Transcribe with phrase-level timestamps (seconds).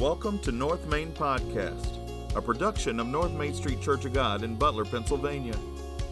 [0.00, 4.54] Welcome to North Main Podcast, a production of North Main Street Church of God in
[4.54, 5.54] Butler, Pennsylvania.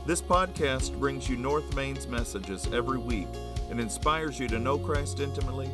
[0.04, 3.29] This podcast brings you North Main's messages every week
[3.71, 5.71] and inspires you to know Christ intimately,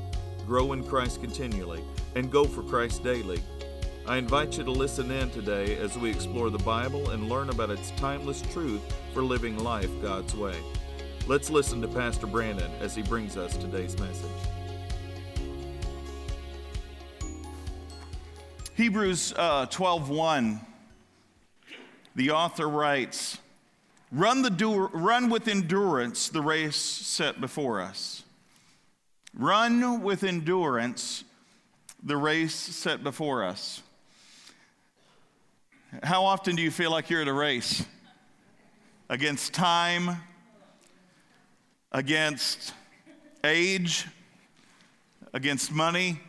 [0.46, 1.82] grow in Christ continually,
[2.14, 3.42] and go for Christ daily.
[4.06, 7.70] I invite you to listen in today as we explore the Bible and learn about
[7.70, 8.80] its timeless truth
[9.12, 10.54] for living life God's way.
[11.26, 14.30] Let's listen to Pastor Brandon as he brings us today's message.
[18.74, 20.60] Hebrews uh, 12:1
[22.16, 23.38] the author writes
[24.10, 28.24] run the du- run with endurance the race set before us.
[29.32, 31.22] Run with endurance
[32.02, 33.80] the race set before us.
[36.02, 37.84] How often do you feel like you're at a race
[39.08, 40.16] against time
[41.92, 42.74] against
[43.44, 44.06] age
[45.32, 46.20] against money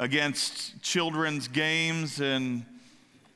[0.00, 2.64] against children's games and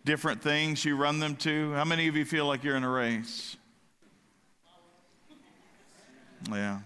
[0.06, 1.72] different things you run them to?
[1.74, 3.56] How many of you feel like you're in a race?
[6.50, 6.78] Yeah.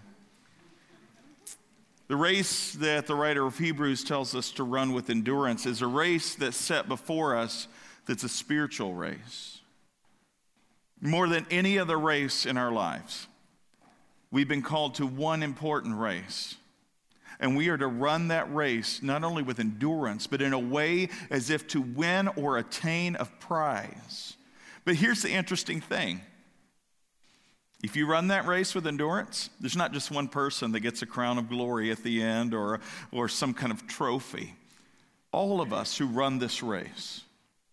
[2.09, 5.87] The race that the writer of Hebrews tells us to run with endurance is a
[5.87, 7.67] race that's set before us
[8.05, 9.61] that's a spiritual race.
[10.99, 13.27] More than any other race in our lives,
[14.29, 16.55] we've been called to one important race
[17.39, 21.09] and we are to run that race not only with endurance, but in a way
[21.29, 24.35] as if to win or attain a prize.
[24.85, 26.21] But here's the interesting thing
[27.81, 31.05] if you run that race with endurance, there's not just one person that gets a
[31.05, 34.53] crown of glory at the end or, or some kind of trophy.
[35.31, 37.21] All of us who run this race,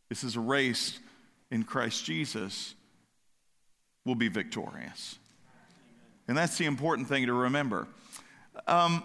[0.09, 1.01] this is a race
[1.51, 2.75] in Christ Jesus,
[4.05, 5.19] will be victorious.
[6.29, 7.89] And that's the important thing to remember.
[8.67, 9.03] Um,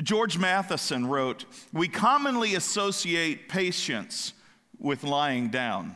[0.00, 4.32] George Matheson wrote, We commonly associate patience
[4.78, 5.94] with lying down.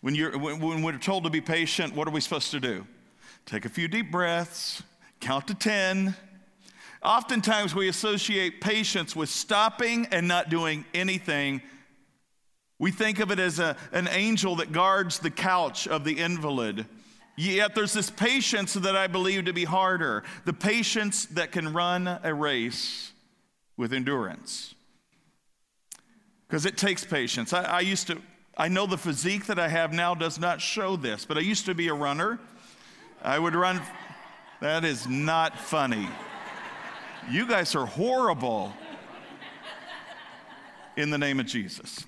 [0.00, 2.86] When, you're, when we're told to be patient, what are we supposed to do?
[3.46, 4.82] Take a few deep breaths,
[5.20, 6.16] count to 10.
[7.04, 11.60] Oftentimes, we associate patience with stopping and not doing anything.
[12.78, 16.86] We think of it as a, an angel that guards the couch of the invalid.
[17.36, 22.06] Yet there's this patience that I believe to be harder the patience that can run
[22.22, 23.12] a race
[23.76, 24.74] with endurance.
[26.46, 27.54] Because it takes patience.
[27.54, 28.20] I, I, used to,
[28.58, 31.64] I know the physique that I have now does not show this, but I used
[31.66, 32.38] to be a runner.
[33.22, 33.80] I would run,
[34.60, 36.08] that is not funny.
[37.30, 38.74] You guys are horrible
[40.96, 42.04] in the name of Jesus.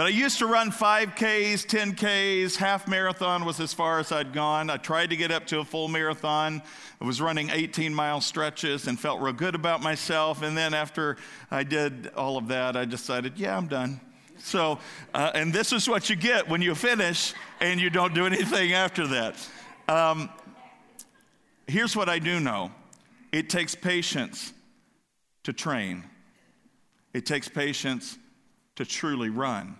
[0.00, 4.70] But I used to run 5Ks, 10Ks, half marathon was as far as I'd gone.
[4.70, 6.62] I tried to get up to a full marathon.
[7.02, 10.40] I was running 18 mile stretches and felt real good about myself.
[10.40, 11.18] And then after
[11.50, 14.00] I did all of that, I decided, yeah, I'm done.
[14.38, 14.78] So,
[15.12, 18.72] uh, and this is what you get when you finish and you don't do anything
[18.72, 19.48] after that.
[19.86, 20.30] Um,
[21.66, 22.70] here's what I do know
[23.32, 24.54] it takes patience
[25.42, 26.04] to train,
[27.12, 28.16] it takes patience
[28.76, 29.76] to truly run.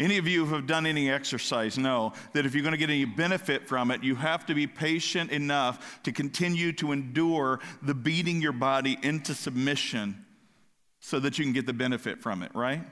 [0.00, 2.88] Any of you who have done any exercise know that if you're going to get
[2.88, 7.92] any benefit from it, you have to be patient enough to continue to endure the
[7.92, 10.24] beating your body into submission
[11.00, 12.82] so that you can get the benefit from it, right?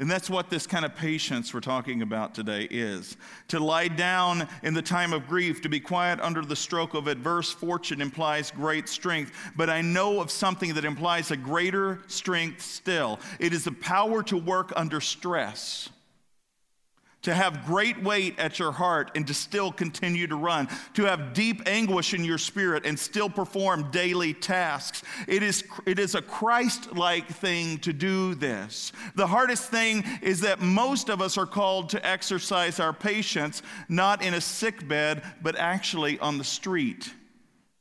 [0.00, 3.16] And that's what this kind of patience we're talking about today is.
[3.48, 7.06] To lie down in the time of grief, to be quiet under the stroke of
[7.06, 9.32] adverse fortune implies great strength.
[9.56, 13.20] But I know of something that implies a greater strength still.
[13.38, 15.90] It is the power to work under stress
[17.24, 21.32] to have great weight at your heart and to still continue to run, to have
[21.32, 25.02] deep anguish in your spirit and still perform daily tasks.
[25.26, 28.92] It is, it is a Christ like thing to do this.
[29.16, 34.22] The hardest thing is that most of us are called to exercise our patience not
[34.22, 37.12] in a sick bed, but actually on the street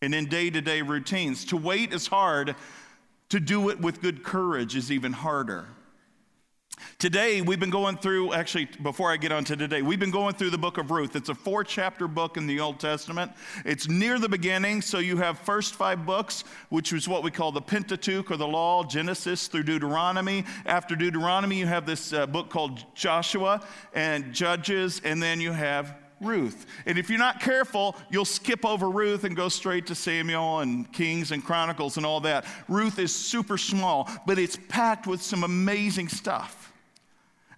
[0.01, 1.45] and in day to day routines.
[1.45, 2.55] To wait is hard,
[3.29, 5.68] to do it with good courage is even harder.
[7.03, 10.35] Today, we've been going through, actually, before I get on to today, we've been going
[10.35, 11.17] through the book of Ruth.
[11.17, 13.33] It's a four chapter book in the Old Testament.
[13.65, 17.51] It's near the beginning, so you have first five books, which is what we call
[17.51, 20.45] the Pentateuch or the Law, Genesis through Deuteronomy.
[20.65, 25.97] After Deuteronomy, you have this uh, book called Joshua and Judges, and then you have
[26.21, 26.65] Ruth.
[26.85, 30.89] And if you're not careful, you'll skip over Ruth and go straight to Samuel and
[30.94, 32.45] Kings and Chronicles and all that.
[32.69, 36.69] Ruth is super small, but it's packed with some amazing stuff.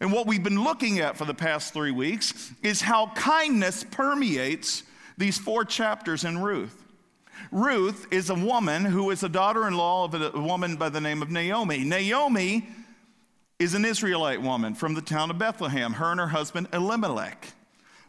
[0.06, 4.84] And what we've been looking at for the past three weeks is how kindness permeates
[5.18, 6.84] these four chapters in Ruth.
[7.52, 11.02] Ruth is a woman who is a daughter in law of a woman by the
[11.02, 11.80] name of Naomi.
[11.80, 12.68] Naomi
[13.58, 17.54] is an Israelite woman from the town of Bethlehem, her and her husband Elimelech.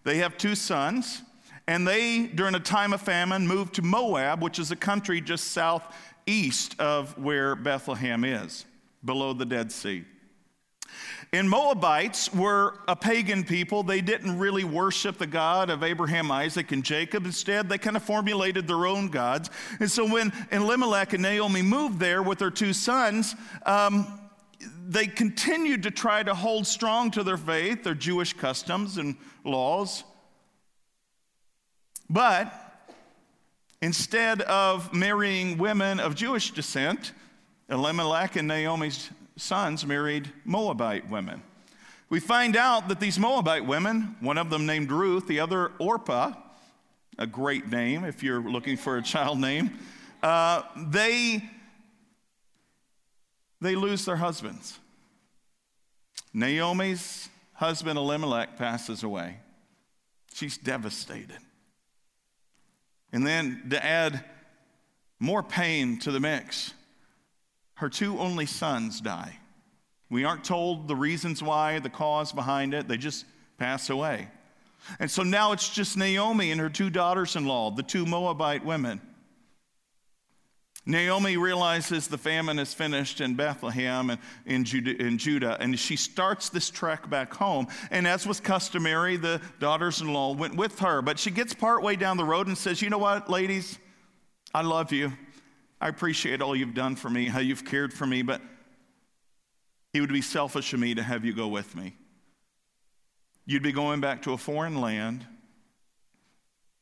[0.05, 1.23] They have two sons,
[1.67, 5.45] and they, during a time of famine, moved to Moab, which is a country just
[5.53, 8.67] southeast of where Bethlehem is,
[9.03, 10.05] below the Dead Sea.
[11.33, 13.83] And Moabites were a pagan people.
[13.83, 17.27] They didn't really worship the God of Abraham, Isaac, and Jacob.
[17.27, 19.51] Instead, they kind of formulated their own gods.
[19.81, 23.35] And so when Elimelech and Naomi moved there with their two sons,
[23.67, 24.21] um,
[24.87, 30.05] they continued to try to hold strong to their faith, their Jewish customs and laws.
[32.09, 32.53] But
[33.83, 37.13] instead of marrying women of Jewish descent,
[37.69, 41.43] Elimelech and Naomi's sons married Moabite women.
[42.09, 46.33] We find out that these Moabite women, one of them named Ruth, the other Orpah,
[47.19, 49.79] a great name if you're looking for a child name,
[50.23, 51.43] uh, they
[53.61, 54.79] they lose their husbands.
[56.35, 59.39] Naomi's husband Elimelech passes away.
[60.35, 61.39] She's devastated.
[63.13, 64.25] And then to add
[65.19, 66.75] more pain to the mix,
[67.77, 69.39] her two only sons die.
[70.11, 73.25] We aren't told the reasons why, the cause behind it, they just
[73.59, 74.29] pass away.
[75.01, 78.65] And so now it's just Naomi and her two daughters in law, the two Moabite
[78.65, 79.01] women.
[80.89, 85.97] Naomi realizes the famine is finished in Bethlehem and in Judah, in Judah, and she
[85.97, 87.67] starts this trek back home.
[87.91, 91.03] And as was customary, the daughters in law went with her.
[91.03, 93.81] But she gets partway down the road and says, You know what, ladies?
[94.55, 95.13] I love you.
[95.81, 98.41] I appreciate all you've done for me, how you've cared for me, but
[99.93, 101.95] it would be selfish of me to have you go with me.
[103.45, 105.27] You'd be going back to a foreign land.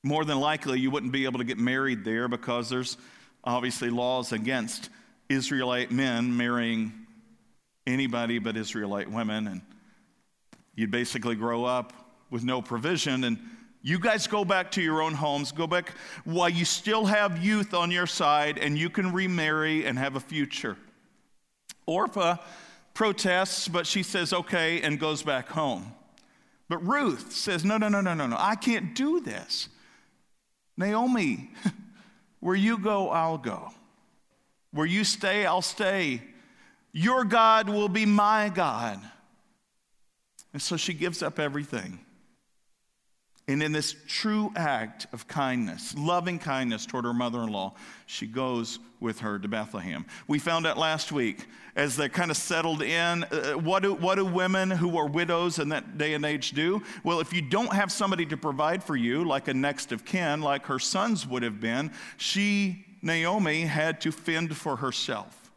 [0.02, 2.96] More than likely, you wouldn't be able to get married there because there's
[3.43, 4.91] obviously laws against
[5.29, 6.93] Israelite men marrying
[7.87, 9.46] anybody but Israelite women.
[9.46, 9.61] And
[10.75, 11.93] you'd basically grow up
[12.31, 13.25] with no provision.
[13.25, 13.38] And
[13.84, 15.92] you guys go back to your own homes, go back
[16.25, 20.20] while you still have youth on your side and you can remarry and have a
[20.20, 20.76] future.
[21.86, 22.38] Orpah
[22.94, 25.92] protests, but she says, okay, and goes back home.
[26.69, 29.69] But Ruth says, no, no, no, no, no, no, I can't do this.
[30.76, 31.50] Naomi,
[32.44, 33.70] Where you go, I'll go.
[34.70, 36.20] Where you stay, I'll stay.
[36.92, 39.00] Your God will be my God.
[40.52, 42.03] And so she gives up everything.
[43.46, 47.75] And in this true act of kindness, loving kindness toward her mother in law,
[48.06, 50.06] she goes with her to Bethlehem.
[50.26, 51.46] We found out last week
[51.76, 55.58] as they kind of settled in uh, what, do, what do women who are widows
[55.58, 56.82] in that day and age do?
[57.02, 60.41] Well, if you don't have somebody to provide for you, like a next of kin,
[60.41, 65.52] like her sons would have been, she, Naomi, had to fend for herself.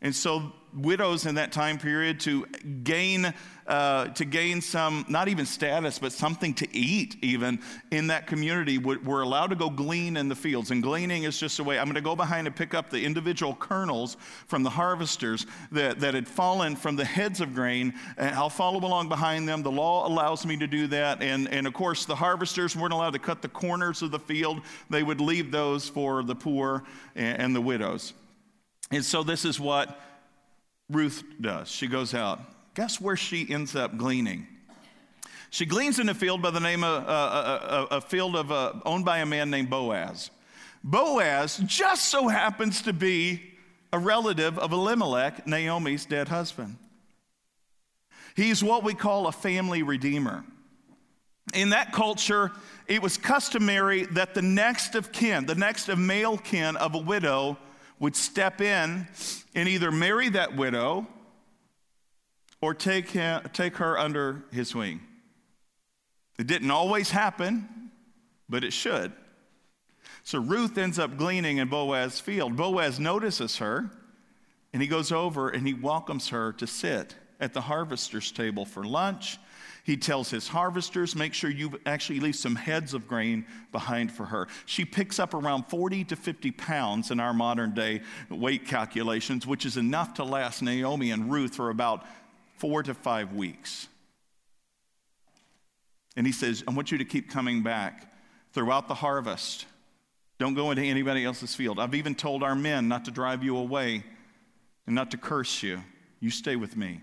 [0.00, 2.46] And so widows in that time period to
[2.82, 3.34] gain
[3.68, 7.60] uh, to gain some not even status but something to eat even
[7.90, 10.70] in that community were allowed to go glean in the fields.
[10.70, 13.04] And gleaning is just a way i'm going to go behind and pick up the
[13.04, 14.16] individual kernels
[14.46, 17.92] from the harvesters that, that had fallen from the heads of grain.
[18.16, 19.62] And i'll follow along behind them.
[19.62, 21.22] The law allows me to do that.
[21.22, 24.62] And, and of course the harvesters weren't allowed to cut the corners of the field.
[24.88, 26.84] They would leave those for the poor
[27.14, 28.14] and, and the widows.
[28.90, 30.00] And so this is what
[30.88, 31.68] Ruth does.
[31.68, 32.40] She goes out.
[32.78, 34.46] Guess where she ends up gleaning?
[35.50, 38.36] She gleans in a field by the name of uh, a, uh, uh, a, field
[38.36, 40.30] of uh, owned by a man named Boaz.
[40.84, 43.42] Boaz just so happens to be
[43.92, 46.76] a relative of Elimelech, Naomi's dead husband.
[48.36, 50.44] He's what we call a family redeemer.
[51.54, 52.52] In that culture,
[52.86, 56.98] it was customary that the next of kin, the next of male kin of a
[56.98, 57.58] widow,
[57.98, 59.08] would step in
[59.56, 61.08] and either marry that widow
[62.60, 65.00] or take, him, take her under his wing.
[66.38, 67.90] It didn't always happen,
[68.48, 69.12] but it should.
[70.24, 72.56] So Ruth ends up gleaning in Boaz's field.
[72.56, 73.90] Boaz notices her,
[74.72, 78.84] and he goes over and he welcomes her to sit at the harvester's table for
[78.84, 79.38] lunch
[79.88, 84.26] he tells his harvesters, make sure you actually leave some heads of grain behind for
[84.26, 84.46] her.
[84.66, 89.64] She picks up around 40 to 50 pounds in our modern day weight calculations, which
[89.64, 92.04] is enough to last Naomi and Ruth for about
[92.58, 93.88] four to five weeks.
[96.16, 98.12] And he says, I want you to keep coming back
[98.52, 99.66] throughout the harvest.
[100.38, 101.78] Don't go into anybody else's field.
[101.78, 104.04] I've even told our men not to drive you away
[104.86, 105.82] and not to curse you.
[106.20, 107.00] You stay with me.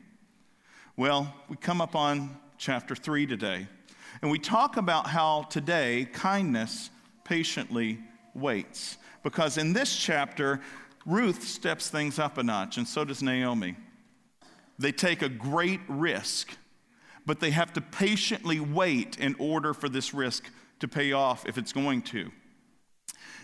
[0.97, 3.67] Well, we come up on chapter 3 today.
[4.21, 6.89] And we talk about how today kindness
[7.24, 8.00] patiently
[8.33, 8.97] waits.
[9.24, 10.62] Because in this chapter,
[11.05, 13.75] Ruth steps things up a notch, and so does Naomi.
[14.77, 16.58] They take a great risk,
[17.25, 21.58] but they have to patiently wait in order for this risk to pay off if
[21.58, 22.32] it's going to.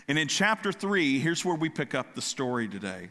[0.08, 3.08] And in chapter 3, here's where we pick up the story today.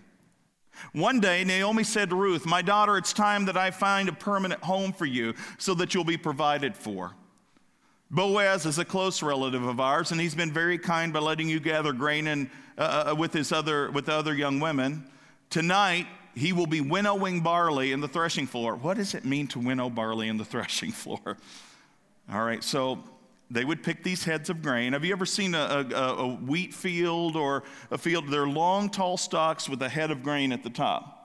[0.93, 4.63] One day, Naomi said to Ruth, My daughter, it's time that I find a permanent
[4.63, 7.15] home for you so that you'll be provided for.
[8.09, 11.59] Boaz is a close relative of ours, and he's been very kind by letting you
[11.59, 15.09] gather grain and, uh, uh with, his other, with other young women.
[15.49, 18.75] Tonight, he will be winnowing barley in the threshing floor.
[18.75, 21.37] What does it mean to winnow barley in the threshing floor?
[22.31, 23.03] All right, so
[23.49, 24.93] they would pick these heads of grain.
[24.93, 28.29] Have you ever seen a, a, a, wheat field or a field?
[28.29, 31.17] They're long, tall stalks with a head of grain at the top.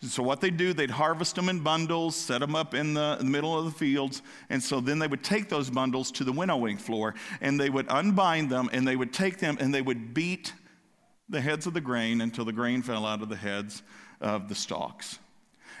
[0.00, 3.26] So, what they do, they'd harvest them in bundles, set them up in the, in
[3.26, 6.32] the middle of the fields, and so then they would take those bundles to the
[6.32, 10.12] winnowing floor and they would unbind them and they would take them and they would
[10.12, 10.52] beat
[11.28, 13.82] the heads of the grain until the grain fell out of the heads
[14.24, 15.20] of the stalks.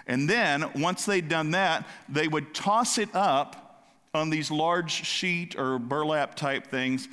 [0.06, 5.58] And then, once they'd done that, they would toss it up on these large sheet
[5.58, 7.08] or burlap type things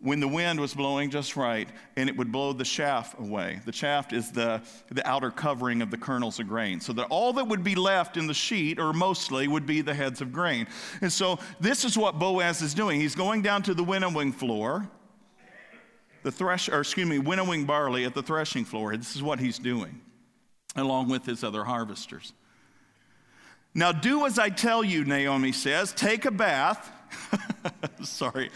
[0.00, 3.60] when the wind was blowing just right and it would blow the chaff away.
[3.64, 6.80] The chaff is the, the outer covering of the kernels of grain.
[6.80, 9.94] So that all that would be left in the sheet, or mostly, would be the
[9.94, 10.68] heads of grain.
[11.00, 13.00] And so this is what Boaz is doing.
[13.00, 14.88] He's going down to the winnowing floor,
[16.22, 18.96] the thresh, or excuse me, winnowing barley at the threshing floor.
[18.96, 20.00] This is what he's doing,
[20.76, 22.32] along with his other harvesters.
[23.74, 25.92] Now do as I tell you, Naomi says.
[25.92, 26.90] Take a bath.
[28.02, 28.50] Sorry,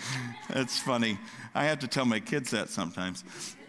[0.49, 1.19] that's funny.
[1.55, 3.25] I have to tell my kids that sometimes.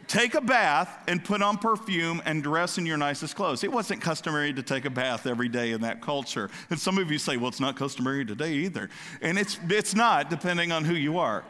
[0.07, 3.63] Take a bath and put on perfume and dress in your nicest clothes.
[3.63, 6.49] It wasn't customary to take a bath every day in that culture.
[6.69, 8.89] And some of you say, well, it's not customary today either.
[9.21, 11.43] And it's, it's not, depending on who you are.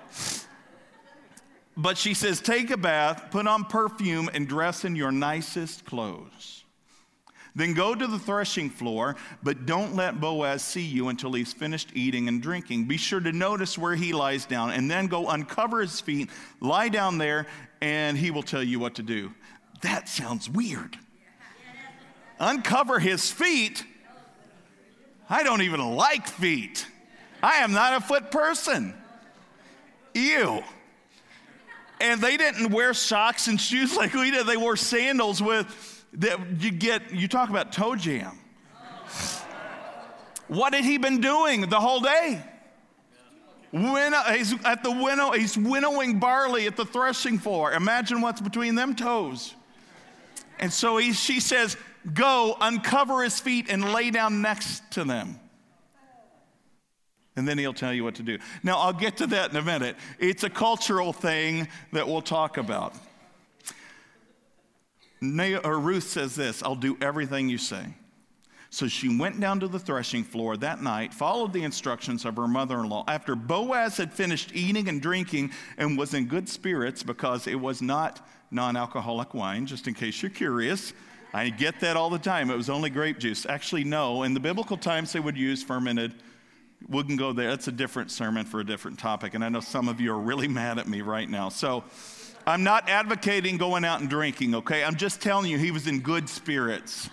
[1.76, 6.62] But she says, take a bath, put on perfume, and dress in your nicest clothes.
[7.55, 11.91] Then go to the threshing floor, but don't let Boaz see you until he's finished
[11.93, 12.86] eating and drinking.
[12.86, 16.31] Be sure to notice where he lies down, and then go uncover his feet,
[16.62, 17.45] lie down there,
[17.81, 19.31] and he will tell you what to do.
[19.81, 20.98] That sounds weird.
[22.39, 23.86] Uncover his feet?
[25.29, 26.88] I don't even like feet.
[27.43, 28.95] I am not a foot person.
[30.15, 30.63] Ew.
[32.01, 36.39] And they didn't wear socks and shoes like we did, they wore sandals with that
[36.60, 38.38] you get, you talk about toe jam.
[40.48, 42.43] What had he been doing the whole day?
[43.72, 47.72] Winnow, he's at the winnow, he's winnowing barley at the threshing floor.
[47.74, 49.55] Imagine what's between them toes.
[50.60, 51.75] And so he, she says,
[52.13, 55.39] Go, uncover his feet, and lay down next to them.
[57.36, 58.38] And then he'll tell you what to do.
[58.62, 59.96] Now, I'll get to that in a minute.
[60.20, 62.93] It's a cultural thing that we'll talk about
[65.24, 67.86] Ruth says this I'll do everything you say.
[68.74, 72.48] So she went down to the threshing floor that night, followed the instructions of her
[72.48, 73.03] mother in law.
[73.08, 77.84] After Boaz had finished eating and drinking and was in good spirits because it was
[77.84, 80.92] not non alcoholic wine, just in case you're curious.
[81.36, 82.50] I get that all the time.
[82.50, 83.46] It was only grape juice.
[83.46, 84.24] Actually, no.
[84.24, 86.15] In the biblical times, they would use fermented.
[86.88, 87.50] We can go there.
[87.50, 89.36] That's a different sermon for a different topic.
[89.36, 91.50] And I know some of you are really mad at me right now.
[91.50, 91.84] So,
[92.46, 94.84] I'm not advocating going out and drinking, okay?
[94.84, 97.10] I'm just telling you, he was in good spirits.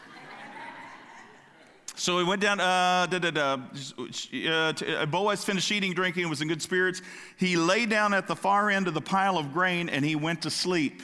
[1.95, 3.59] So he went down, uh, da, da, da,
[3.99, 4.73] uh,
[5.03, 7.03] uh, Boaz finished eating, drinking, was in good spirits.
[7.37, 10.43] He lay down at the far end of the pile of grain and he went
[10.43, 11.03] to sleep.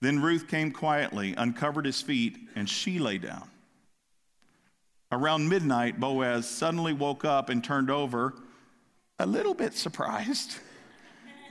[0.00, 3.50] Then Ruth came quietly, uncovered his feet, and she lay down.
[5.12, 8.34] Around midnight, Boaz suddenly woke up and turned over,
[9.18, 10.56] a little bit surprised.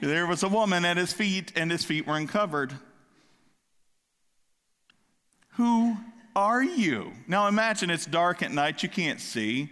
[0.02, 2.74] There was a woman at his feet, and his feet were uncovered.
[5.52, 5.98] Who
[6.36, 7.14] are you?
[7.28, 9.70] Now imagine it's dark at night, you can't see.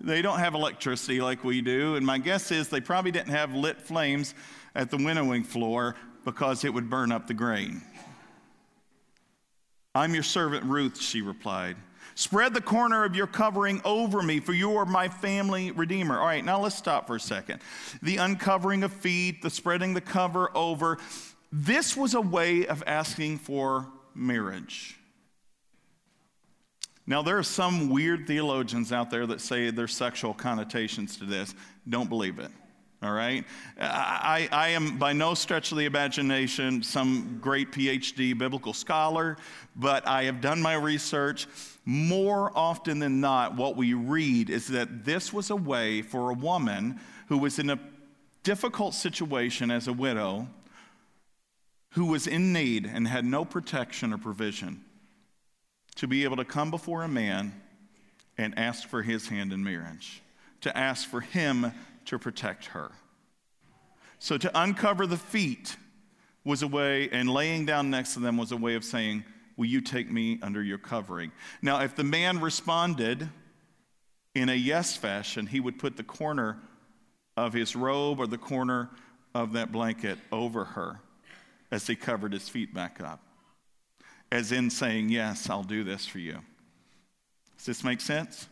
[0.00, 3.54] They don't have electricity like we do, and my guess is they probably didn't have
[3.54, 4.34] lit flames
[4.74, 7.82] at the winnowing floor because it would burn up the grain.
[9.94, 11.76] I'm your servant Ruth, she replied.
[12.20, 16.18] Spread the corner of your covering over me, for you are my family redeemer.
[16.18, 17.62] All right, now let's stop for a second.
[18.02, 20.98] The uncovering of feet, the spreading the cover over,
[21.50, 24.98] this was a way of asking for marriage.
[27.06, 31.54] Now, there are some weird theologians out there that say there's sexual connotations to this.
[31.88, 32.50] Don't believe it
[33.02, 33.44] all right?
[33.80, 39.38] I, I am by no stretch of the imagination some great PhD biblical scholar,
[39.74, 41.46] but I have done my research.
[41.86, 46.34] More often than not, what we read is that this was a way for a
[46.34, 47.78] woman who was in a
[48.42, 50.48] difficult situation as a widow
[51.90, 54.84] who was in need and had no protection or provision
[55.96, 57.60] to be able to come before a man
[58.38, 60.22] and ask for his hand in marriage,
[60.60, 61.72] to ask for him
[62.10, 62.90] to protect her.
[64.18, 65.76] So to uncover the feet
[66.44, 69.24] was a way, and laying down next to them was a way of saying,
[69.56, 71.32] Will you take me under your covering?
[71.60, 73.28] Now, if the man responded
[74.34, 76.58] in a yes fashion, he would put the corner
[77.36, 78.90] of his robe or the corner
[79.34, 81.00] of that blanket over her
[81.70, 83.20] as he covered his feet back up,
[84.32, 86.38] as in saying, Yes, I'll do this for you.
[87.58, 88.48] Does this make sense?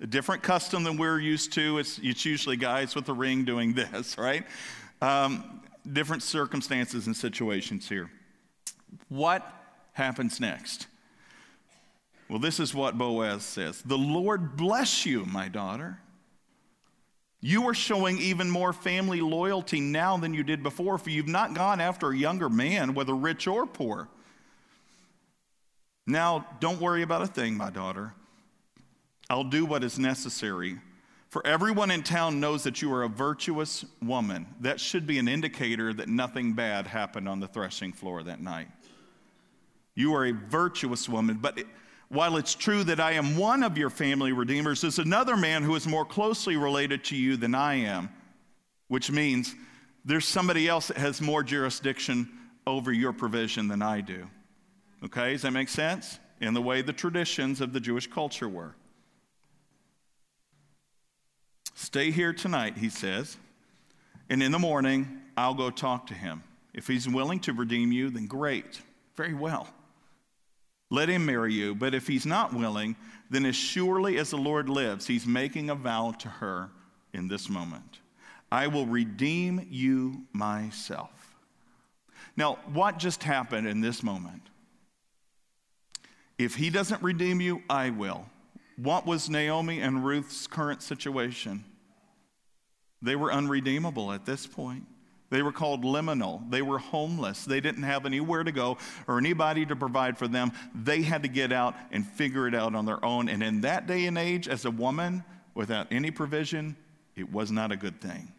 [0.00, 1.78] A different custom than we're used to.
[1.78, 4.46] It's, it's usually guys with a ring doing this, right?
[5.02, 8.10] Um, different circumstances and situations here.
[9.08, 9.46] What
[9.92, 10.86] happens next?
[12.28, 15.98] Well, this is what Boaz says The Lord bless you, my daughter.
[17.42, 21.54] You are showing even more family loyalty now than you did before, for you've not
[21.54, 24.08] gone after a younger man, whether rich or poor.
[26.06, 28.12] Now, don't worry about a thing, my daughter.
[29.30, 30.80] I'll do what is necessary.
[31.28, 34.48] For everyone in town knows that you are a virtuous woman.
[34.60, 38.66] That should be an indicator that nothing bad happened on the threshing floor that night.
[39.94, 41.62] You are a virtuous woman, but
[42.08, 45.76] while it's true that I am one of your family redeemers, there's another man who
[45.76, 48.10] is more closely related to you than I am,
[48.88, 49.54] which means
[50.04, 52.28] there's somebody else that has more jurisdiction
[52.66, 54.26] over your provision than I do.
[55.04, 56.18] Okay, does that make sense?
[56.40, 58.74] In the way the traditions of the Jewish culture were.
[61.82, 63.38] Stay here tonight, he says,
[64.28, 66.42] and in the morning I'll go talk to him.
[66.74, 68.82] If he's willing to redeem you, then great,
[69.16, 69.66] very well.
[70.90, 71.74] Let him marry you.
[71.74, 72.96] But if he's not willing,
[73.30, 76.68] then as surely as the Lord lives, he's making a vow to her
[77.14, 78.00] in this moment
[78.52, 81.34] I will redeem you myself.
[82.36, 84.42] Now, what just happened in this moment?
[86.36, 88.26] If he doesn't redeem you, I will.
[88.76, 91.64] What was Naomi and Ruth's current situation?
[93.02, 94.84] They were unredeemable at this point.
[95.30, 96.50] They were called liminal.
[96.50, 97.44] They were homeless.
[97.44, 100.52] They didn't have anywhere to go or anybody to provide for them.
[100.74, 103.28] They had to get out and figure it out on their own.
[103.28, 106.76] And in that day and age, as a woman without any provision,
[107.14, 108.32] it was not a good thing.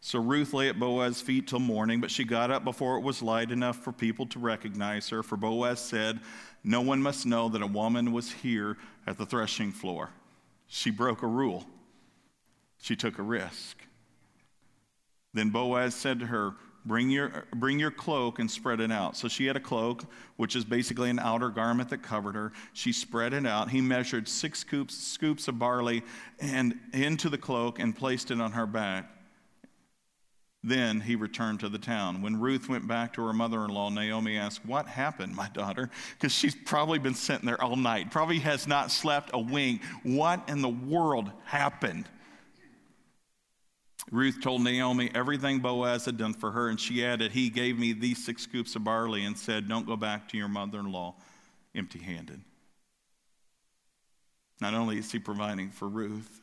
[0.00, 3.22] So Ruth lay at Boaz's feet till morning, but she got up before it was
[3.22, 5.24] light enough for people to recognize her.
[5.24, 6.20] For Boaz said,
[6.62, 10.10] No one must know that a woman was here at the threshing floor.
[10.66, 11.66] She broke a rule.
[12.78, 13.78] She took a risk.
[15.34, 16.54] Then Boaz said to her,
[16.86, 19.16] Bring your, bring your cloak and spread it out.
[19.16, 20.04] So she had a cloak,
[20.36, 22.52] which is basically an outer garment that covered her.
[22.74, 23.70] She spread it out.
[23.70, 26.04] He measured six scoops, scoops of barley
[26.38, 29.10] and into the cloak and placed it on her back.
[30.66, 32.22] Then he returned to the town.
[32.22, 35.90] When Ruth went back to her mother in law, Naomi asked, What happened, my daughter?
[36.18, 39.80] Because she's probably been sitting there all night, probably has not slept a wink.
[40.02, 42.08] What in the world happened?
[44.10, 47.92] Ruth told Naomi everything Boaz had done for her, and she added, He gave me
[47.92, 51.14] these six scoops of barley and said, Don't go back to your mother in law
[51.76, 52.40] empty handed.
[54.60, 56.40] Not only is he providing for Ruth,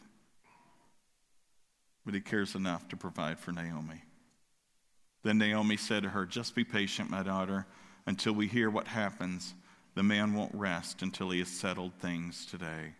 [2.06, 4.02] but he cares enough to provide for Naomi.
[5.24, 7.66] Then Naomi said to her, Just be patient, my daughter,
[8.06, 9.54] until we hear what happens.
[9.96, 12.94] The man won't rest until he has settled things today.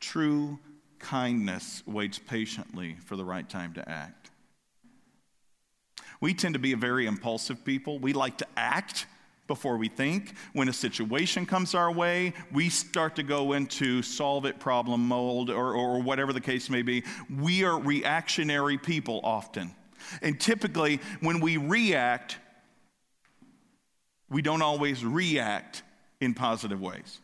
[0.00, 0.58] True
[0.98, 4.30] kindness waits patiently for the right time to act.
[6.20, 7.98] We tend to be a very impulsive people.
[7.98, 9.06] We like to act
[9.46, 10.34] before we think.
[10.52, 15.48] When a situation comes our way, we start to go into solve it problem mold
[15.50, 17.04] or, or whatever the case may be.
[17.34, 19.74] We are reactionary people often.
[20.22, 22.38] And typically, when we react,
[24.30, 25.82] we don't always react
[26.20, 27.20] in positive ways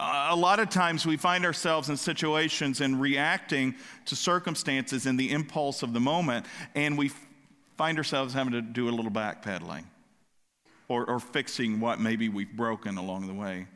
[0.00, 3.74] a lot of times we find ourselves in situations and reacting
[4.06, 7.10] to circumstances in the impulse of the moment, and we
[7.76, 9.84] find ourselves having to do a little backpedaling
[10.88, 13.66] or, or fixing what maybe we've broken along the way.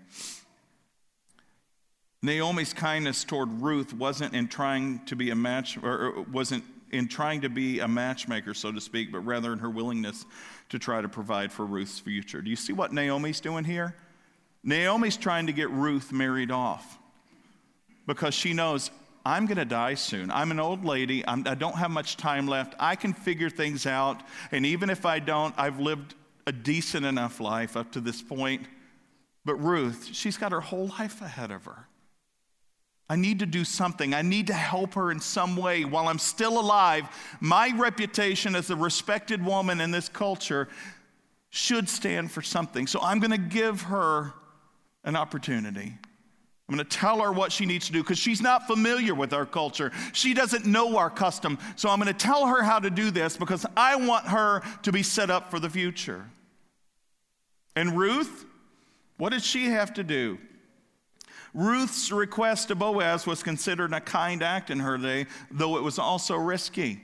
[2.22, 7.40] Naomi's kindness toward Ruth wasn't in trying to be a match, or wasn't in trying
[7.40, 10.24] to be a matchmaker, so to speak, but rather in her willingness
[10.68, 12.40] to try to provide for Ruth's future.
[12.40, 13.96] Do you see what Naomi's doing here?
[14.62, 16.98] Naomi's trying to get Ruth married off
[18.07, 18.90] because she knows
[19.26, 20.30] I'm going to die soon.
[20.30, 21.26] I'm an old lady.
[21.26, 22.74] I'm, I do not have much time left.
[22.78, 24.22] I can figure things out.
[24.52, 26.14] And even if I don't, I've lived
[26.46, 28.66] a decent enough life up to this point.
[29.44, 31.88] But Ruth, she's got her whole life ahead of her.
[33.14, 34.12] I need to do something.
[34.12, 37.05] I need to help her in some way while I'm still alive.
[37.38, 40.66] My reputation as a respected woman in this culture
[41.48, 42.88] should stand for something.
[42.88, 44.33] So I'm going to give her
[45.05, 45.96] an opportunity.
[46.68, 49.33] I'm going to tell her what she needs to do because she's not familiar with
[49.33, 49.92] our culture.
[50.12, 51.61] She doesn't know our custom.
[51.77, 54.90] So I'm going to tell her how to do this because I want her to
[54.90, 56.29] be set up for the future.
[57.77, 58.44] And Ruth,
[59.18, 60.37] what did she have to do?
[61.55, 65.99] Ruth's request to Boaz was considered a kind act in her day, though it was
[65.99, 67.01] also risky.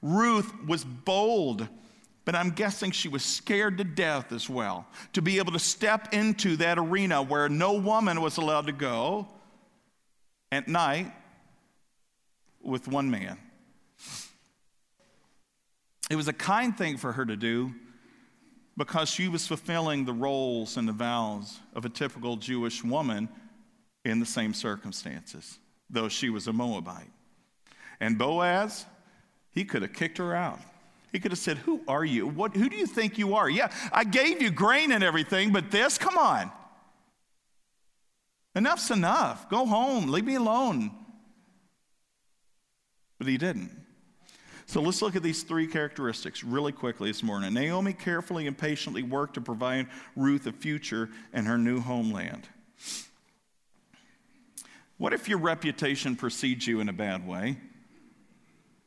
[0.00, 1.68] Ruth was bold
[2.24, 6.12] but I'm guessing she was scared to death as well to be able to step
[6.12, 9.26] into that arena where no woman was allowed to go
[10.52, 11.12] at night
[12.60, 13.38] with one man.
[16.10, 17.74] It was a kind thing for her to do
[18.76, 23.28] because she was fulfilling the roles and the vows of a typical Jewish woman
[24.04, 25.58] in the same circumstances,
[25.90, 27.10] though she was a Moabite.
[28.00, 28.86] And Boaz,
[29.50, 30.58] he could have kicked her out.
[31.12, 32.26] He could have said, Who are you?
[32.26, 33.48] What, who do you think you are?
[33.48, 36.50] Yeah, I gave you grain and everything, but this, come on.
[38.54, 39.48] Enough's enough.
[39.48, 40.08] Go home.
[40.08, 40.90] Leave me alone.
[43.18, 43.81] But he didn't.
[44.72, 47.52] So let's look at these three characteristics really quickly this morning.
[47.52, 52.48] Naomi carefully and patiently worked to provide Ruth a future in her new homeland.
[54.96, 57.58] What if your reputation precedes you in a bad way?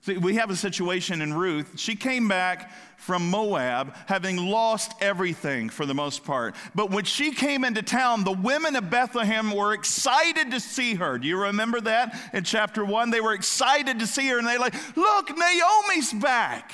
[0.05, 1.79] See, we have a situation in Ruth.
[1.79, 6.55] She came back from Moab having lost everything for the most part.
[6.75, 11.17] But when she came into town, the women of Bethlehem were excited to see her.
[11.17, 13.09] Do you remember that in chapter one?
[13.09, 16.71] They were excited to see her and they like, look, Naomi's back.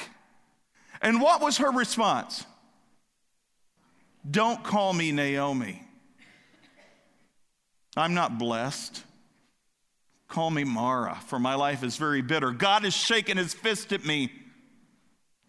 [1.02, 2.46] And what was her response?
[4.30, 5.82] Don't call me Naomi.
[7.96, 9.06] I'm not blessed.
[10.32, 12.52] Call me Mara, for my life is very bitter.
[12.52, 14.32] God has shaken his fist at me.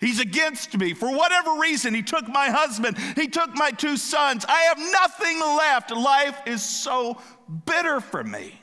[0.01, 0.93] He's against me.
[0.93, 4.45] For whatever reason, he took my husband, he took my two sons.
[4.49, 5.93] I have nothing left.
[5.93, 7.19] Life is so
[7.65, 8.59] bitter for me.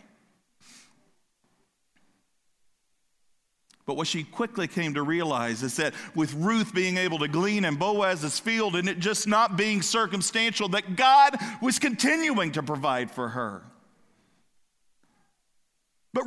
[3.85, 7.63] But what she quickly came to realize is that with Ruth being able to glean
[7.63, 13.09] in Boaz's field and it just not being circumstantial, that God was continuing to provide
[13.09, 13.63] for her.
[16.13, 16.25] But,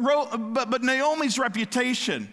[0.54, 2.32] but, but Naomi's reputation,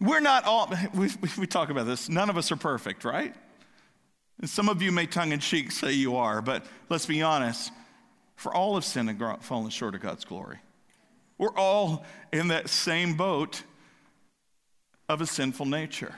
[0.00, 3.34] we're not all, we, we talk about this, none of us are perfect, right?
[4.40, 7.72] And some of you may tongue in cheek say you are, but let's be honest,
[8.36, 10.58] for all of sin and fallen short of God's glory.
[11.38, 13.62] We're all in that same boat
[15.08, 16.14] of a sinful nature.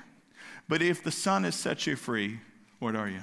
[0.69, 2.41] But if the Son has set you free,
[2.79, 3.23] what are you?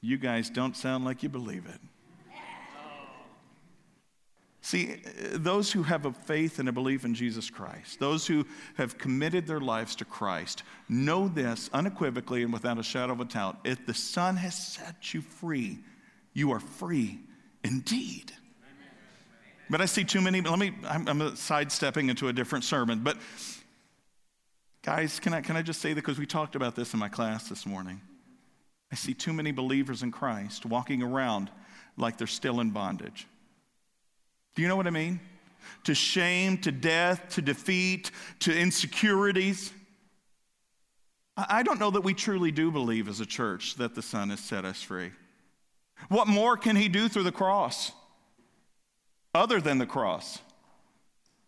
[0.00, 1.80] You guys don't sound like you believe it.
[4.62, 4.96] See,
[5.32, 8.46] those who have a faith and a belief in Jesus Christ, those who
[8.76, 13.24] have committed their lives to Christ, know this unequivocally and without a shadow of a
[13.24, 13.58] doubt.
[13.64, 15.78] If the Son has set you free,
[16.34, 17.20] you are free
[17.64, 18.32] indeed.
[19.70, 23.00] But I see too many, let me, I'm, I'm sidestepping into a different sermon.
[23.02, 23.16] But
[24.82, 27.08] guys, can I, can I just say that because we talked about this in my
[27.08, 28.00] class this morning?
[28.92, 31.50] I see too many believers in Christ walking around
[31.96, 33.26] like they're still in bondage.
[34.60, 35.20] Do you know what I mean?
[35.84, 39.72] To shame, to death, to defeat, to insecurities.
[41.34, 44.38] I don't know that we truly do believe as a church that the Son has
[44.38, 45.12] set us free.
[46.10, 47.92] What more can He do through the cross
[49.34, 50.40] other than the cross?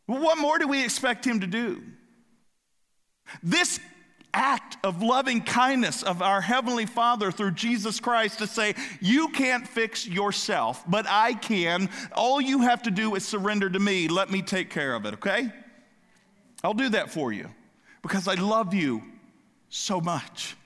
[0.07, 1.83] What more do we expect Him to do?
[3.43, 3.79] This
[4.35, 9.67] act of loving kindness of our Heavenly Father through Jesus Christ to say, You can't
[9.67, 11.89] fix yourself, but I can.
[12.15, 14.09] All you have to do is surrender to me.
[14.09, 15.53] Let me take care of it, okay?
[16.65, 17.49] I'll do that for you
[18.03, 19.03] because I love you
[19.69, 20.57] so much.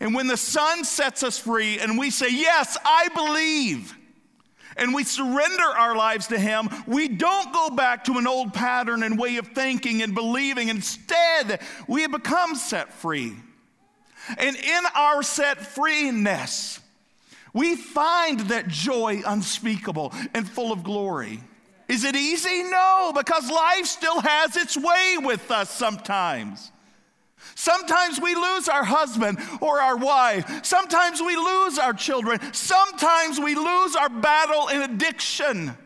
[0.00, 3.96] And when the Son sets us free and we say, Yes, I believe
[4.78, 9.02] and we surrender our lives to Him, we don't go back to an old pattern
[9.02, 10.68] and way of thinking and believing.
[10.68, 13.34] Instead, we become set free.
[14.36, 16.80] And in our set freeness,
[17.52, 21.40] we find that joy unspeakable and full of glory.
[21.88, 22.62] Is it easy?
[22.64, 26.70] No, because life still has its way with us sometimes.
[27.54, 30.64] Sometimes we lose our husband or our wife.
[30.64, 32.40] Sometimes we lose our children.
[32.52, 35.76] Sometimes we lose our battle in addiction.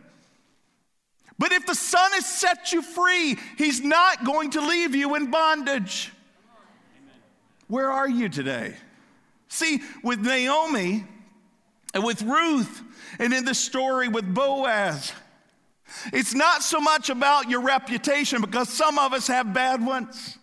[1.39, 5.31] But if the Son has set you free, He's not going to leave you in
[5.31, 6.13] bondage.
[7.69, 8.75] Where are you today?
[9.49, 11.05] See, with Naomi,
[11.95, 12.83] And with Ruth,
[13.19, 15.13] and in the story with Boaz,
[16.13, 20.39] it's not so much about your reputation because some of us have bad ones.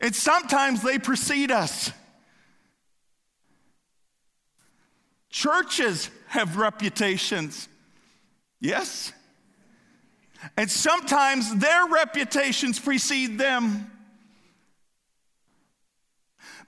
[0.00, 1.90] And sometimes they precede us.
[5.30, 7.68] Churches have reputations.
[8.60, 9.12] Yes?
[10.56, 13.90] And sometimes their reputations precede them.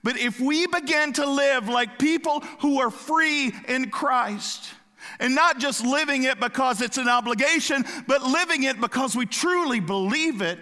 [0.03, 4.69] But if we begin to live like people who are free in Christ,
[5.19, 9.79] and not just living it because it's an obligation, but living it because we truly
[9.79, 10.59] believe it,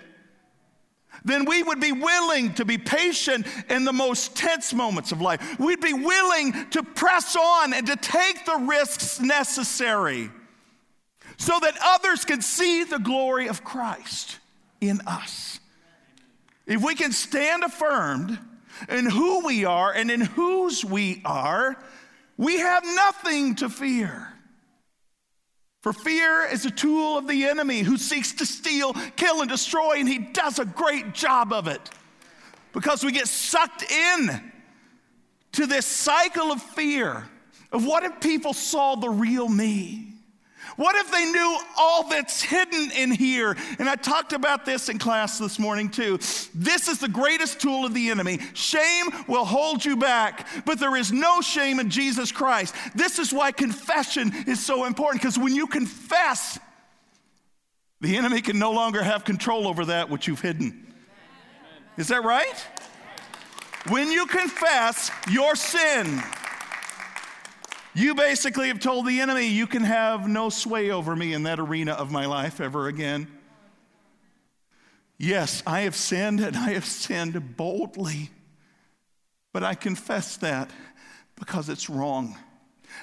[1.23, 5.59] then we would be willing to be patient in the most tense moments of life.
[5.59, 10.29] We'd be willing to press on and to take the risks necessary
[11.37, 14.39] so that others can see the glory of Christ
[14.81, 15.59] in us.
[16.65, 18.37] If we can stand affirmed
[18.87, 21.77] in who we are and in whose we are,
[22.37, 24.28] we have nothing to fear.
[25.81, 29.93] For fear is a tool of the enemy who seeks to steal, kill, and destroy,
[29.97, 31.89] and he does a great job of it.
[32.73, 34.51] Because we get sucked in
[35.53, 37.27] to this cycle of fear
[37.71, 40.08] of what if people saw the real me?
[40.75, 43.57] What if they knew all that's hidden in here?
[43.79, 46.17] And I talked about this in class this morning too.
[46.53, 48.39] This is the greatest tool of the enemy.
[48.53, 52.75] Shame will hold you back, but there is no shame in Jesus Christ.
[52.95, 56.59] This is why confession is so important because when you confess,
[58.01, 60.93] the enemy can no longer have control over that which you've hidden.
[61.97, 62.65] Is that right?
[63.89, 66.21] When you confess your sin,
[67.93, 71.59] you basically have told the enemy, you can have no sway over me in that
[71.59, 73.27] arena of my life ever again.
[75.17, 78.29] Yes, I have sinned and I have sinned boldly,
[79.51, 80.71] but I confess that
[81.35, 82.37] because it's wrong.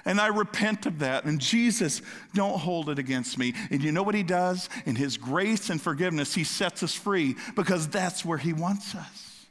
[0.05, 1.25] And I repent of that.
[1.25, 2.03] And Jesus,
[2.35, 3.55] don't hold it against me.
[3.71, 4.69] And you know what he does?
[4.85, 9.47] In his grace and forgiveness, he sets us free because that's where he wants us.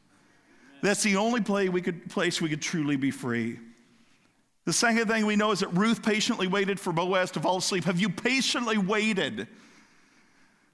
[0.82, 3.60] That's the only place we could, place we could truly be free.
[4.66, 7.84] The second thing we know is that Ruth patiently waited for Boaz to fall asleep.
[7.84, 9.48] Have you patiently waited?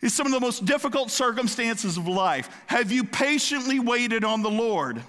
[0.02, 2.50] It's some of the most difficult circumstances of life.
[2.68, 5.04] Have you patiently waited on the Lord?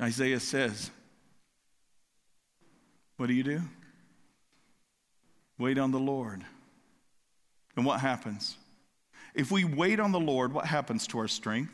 [0.00, 0.90] Isaiah says,
[3.18, 3.60] What do you do?
[5.58, 6.42] Wait on the Lord.
[7.76, 8.56] And what happens?
[9.34, 11.70] If we wait on the Lord, what happens to our strength?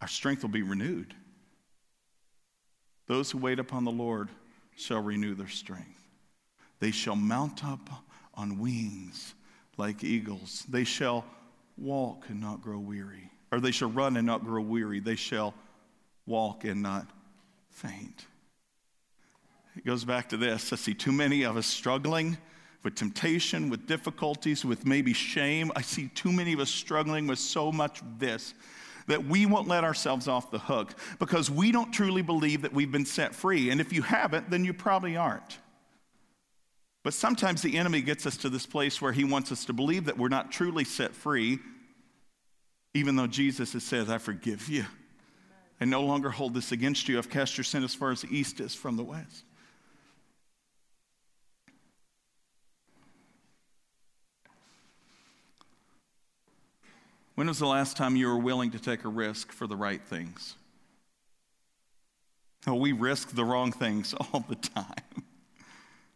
[0.00, 1.14] Our strength will be renewed.
[3.06, 4.28] Those who wait upon the Lord
[4.76, 5.86] shall renew their strength.
[6.80, 7.88] They shall mount up
[8.34, 9.34] on wings
[9.76, 10.64] like eagles.
[10.68, 11.24] They shall
[11.76, 13.30] walk and not grow weary.
[13.50, 15.00] Or they shall run and not grow weary.
[15.00, 15.54] They shall
[16.26, 17.08] walk and not
[17.70, 18.26] faint.
[19.76, 20.72] It goes back to this.
[20.72, 22.36] I see too many of us struggling
[22.82, 25.72] with temptation, with difficulties, with maybe shame.
[25.74, 28.54] I see too many of us struggling with so much of this
[29.08, 32.92] that we won't let ourselves off the hook because we don't truly believe that we've
[32.92, 33.70] been set free.
[33.70, 35.58] And if you haven't, then you probably aren't.
[37.02, 40.04] But sometimes the enemy gets us to this place where he wants us to believe
[40.04, 41.58] that we're not truly set free,
[42.94, 44.84] even though Jesus has said, I forgive you.
[45.80, 47.18] I no longer hold this against you.
[47.18, 49.44] I've cast your sin as far as the east is from the west.
[57.38, 60.02] When was the last time you were willing to take a risk for the right
[60.02, 60.56] things?
[62.66, 65.22] Oh, we risk the wrong things all the time.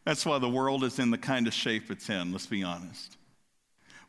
[0.05, 3.17] That's why the world is in the kind of shape it's in, let's be honest.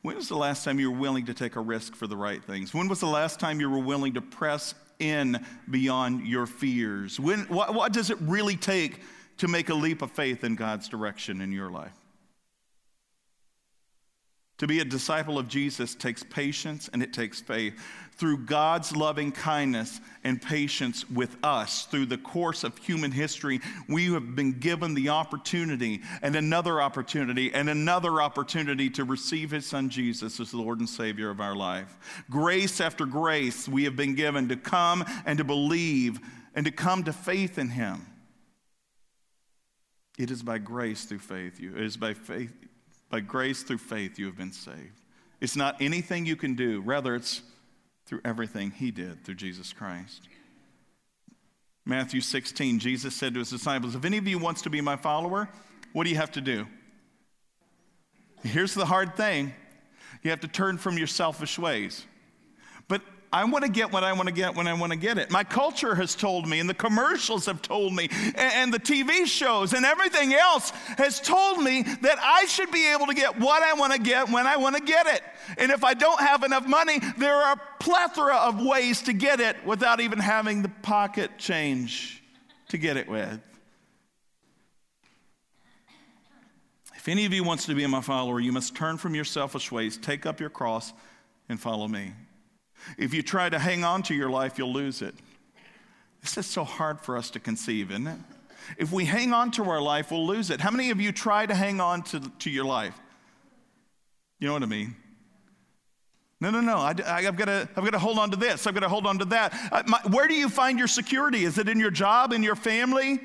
[0.02, 2.44] When was the last time you were willing to take a risk for the right
[2.44, 2.74] things?
[2.74, 7.20] When was the last time you were willing to press in beyond your fears?
[7.20, 9.02] When, what, what does it really take
[9.38, 12.03] to make a leap of faith in God's direction in your life?
[14.64, 17.78] To be a disciple of Jesus takes patience and it takes faith.
[18.14, 24.14] Through God's loving kindness and patience with us, through the course of human history, we
[24.14, 29.90] have been given the opportunity and another opportunity and another opportunity to receive His Son
[29.90, 31.98] Jesus as the Lord and Savior of our life.
[32.30, 36.22] Grace after grace, we have been given to come and to believe
[36.56, 38.08] and to come to faith in Him.
[40.18, 41.60] It is by grace through faith.
[41.60, 42.54] You it is by faith
[43.14, 45.00] by grace through faith, you have been saved.
[45.40, 47.44] It's not anything you can do, rather, it's
[48.08, 50.28] through everything He did through Jesus Christ.
[51.86, 54.96] Matthew 16, Jesus said to his disciples, If any of you wants to be my
[54.96, 55.48] follower,
[55.92, 56.66] what do you have to do?
[58.42, 59.54] Here's the hard thing
[60.24, 62.08] you have to turn from your selfish ways.
[63.34, 65.32] I want to get what I want to get when I want to get it.
[65.32, 69.26] My culture has told me, and the commercials have told me, and, and the TV
[69.26, 70.70] shows and everything else
[71.00, 74.30] has told me that I should be able to get what I want to get
[74.30, 75.24] when I want to get it.
[75.58, 79.40] And if I don't have enough money, there are a plethora of ways to get
[79.40, 82.22] it without even having the pocket change
[82.70, 83.40] to get it with.
[86.96, 89.72] If any of you wants to be my follower, you must turn from your selfish
[89.72, 90.94] ways, take up your cross,
[91.50, 92.14] and follow me.
[92.98, 95.16] If you try to hang on to your life, you'll lose it.
[96.22, 98.20] This is so hard for us to conceive, isn't it?
[98.78, 100.62] If we hang on to our life, we'll lose it.
[100.62, 102.98] How many of you try to hang on to, to your life?
[104.40, 104.96] You know what I mean?
[106.40, 106.78] No, no, no.
[106.78, 108.68] I, have got to, I've got to hold on to this.
[108.68, 109.54] I've got to hold on to that.
[109.72, 111.46] Uh, my, where do you find your security?
[111.46, 113.20] Is it in your job, in your family?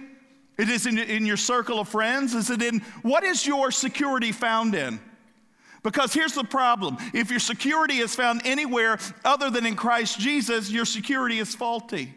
[0.57, 2.35] It is in, in your circle of friends?
[2.35, 5.01] Is it in, what is your security found in?
[5.83, 10.71] Because here's the problem if your security is found anywhere other than in Christ Jesus,
[10.71, 12.15] your security is faulty.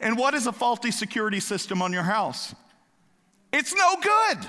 [0.00, 2.54] And what is a faulty security system on your house?
[3.52, 4.46] It's no good.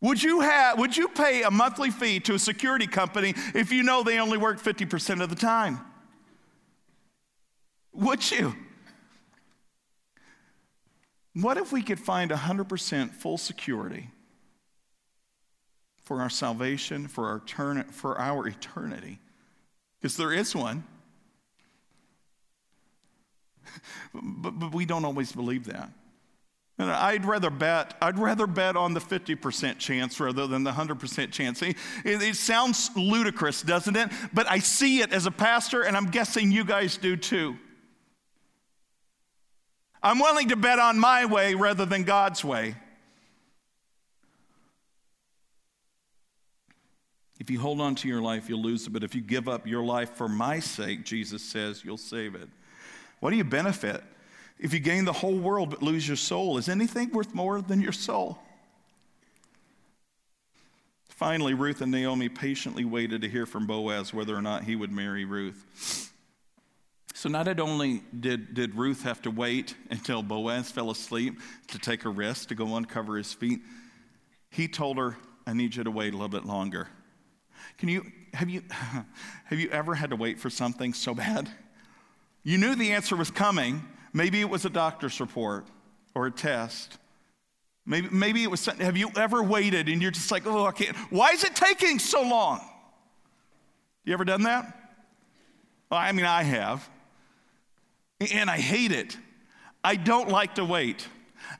[0.00, 3.82] Would you, have, would you pay a monthly fee to a security company if you
[3.82, 5.80] know they only work 50% of the time?
[7.92, 8.54] Would you?
[11.34, 14.10] What if we could find 100% full security
[16.08, 19.18] for our salvation, for our, turn, for our eternity?
[20.00, 20.82] Because there is one.
[24.14, 25.90] but, but we don't always believe that.
[26.78, 31.30] And I'd rather bet, I'd rather bet on the 50% chance rather than the 100%
[31.30, 31.60] chance.
[31.60, 34.08] It, it, sounds ludicrous, doesn't it?
[34.32, 37.58] But I see it as a pastor, and I'm guessing you guys do too.
[40.02, 42.76] I'm willing to bet on my way rather than God's way.
[47.38, 48.90] If you hold on to your life, you'll lose it.
[48.90, 52.48] But if you give up your life for my sake, Jesus says, you'll save it.
[53.20, 54.02] What do you benefit?
[54.58, 57.80] If you gain the whole world but lose your soul, is anything worth more than
[57.80, 58.38] your soul?
[61.08, 64.92] Finally, Ruth and Naomi patiently waited to hear from Boaz whether or not he would
[64.92, 66.12] marry Ruth.
[67.14, 72.04] So, not only did, did Ruth have to wait until Boaz fell asleep to take
[72.04, 73.60] a rest, to go uncover his feet,
[74.50, 76.88] he told her, I need you to wait a little bit longer.
[77.78, 78.62] Can you, have you,
[79.44, 81.48] have you ever had to wait for something so bad?
[82.42, 83.84] You knew the answer was coming.
[84.12, 85.66] Maybe it was a doctor's report
[86.14, 86.98] or a test.
[87.86, 88.84] Maybe, maybe it was something.
[88.84, 90.96] Have you ever waited and you're just like, oh, I can't.
[91.10, 92.60] Why is it taking so long?
[94.04, 94.64] You ever done that?
[95.90, 96.88] Well, I mean, I have.
[98.32, 99.16] And I hate it.
[99.84, 101.06] I don't like to wait.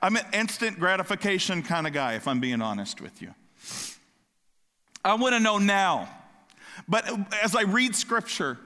[0.03, 3.35] I'm an instant gratification kind of guy, if I'm being honest with you.
[5.05, 6.09] I want to know now.
[6.89, 7.09] But
[7.43, 8.59] as I read scripture,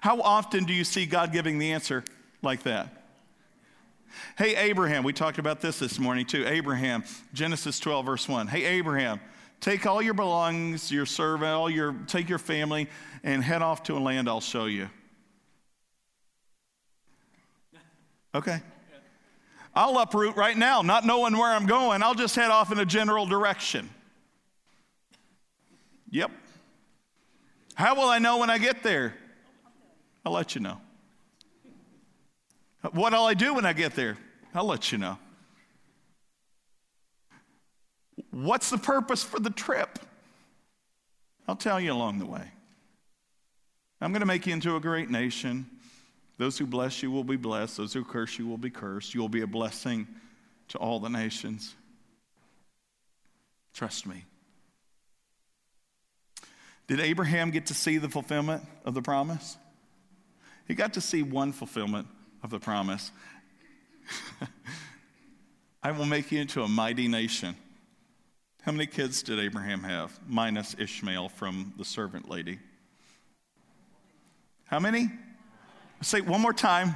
[0.00, 2.04] how often do you see God giving the answer
[2.42, 2.98] like that?
[4.36, 6.46] Hey, Abraham, we talked about this this morning too.
[6.46, 8.46] Abraham, Genesis 12, verse 1.
[8.46, 9.20] Hey, Abraham,
[9.60, 12.88] take all your belongings, your servant, all your, take your family,
[13.22, 14.88] and head off to a land I'll show you.
[18.34, 18.60] Okay.
[19.74, 22.02] I'll uproot right now, not knowing where I'm going.
[22.02, 23.88] I'll just head off in a general direction.
[26.10, 26.30] Yep.
[27.74, 29.14] How will I know when I get there?
[30.24, 30.80] I'll let you know.
[32.92, 34.18] What'll I do when I get there?
[34.54, 35.18] I'll let you know.
[38.30, 39.98] What's the purpose for the trip?
[41.46, 42.50] I'll tell you along the way.
[44.00, 45.66] I'm going to make you into a great nation.
[46.36, 47.76] Those who bless you will be blessed.
[47.76, 49.14] Those who curse you will be cursed.
[49.14, 50.06] You will be a blessing
[50.68, 51.74] to all the nations.
[53.74, 54.24] Trust me.
[56.88, 59.58] Did Abraham get to see the fulfillment of the promise?
[60.66, 62.08] He got to see one fulfillment
[62.42, 63.12] of the promise.
[65.82, 67.54] I will make you into a mighty nation.
[68.62, 72.58] How many kids did Abraham have, minus Ishmael from the servant lady?
[74.66, 75.10] How many?
[76.02, 76.94] Say one more time.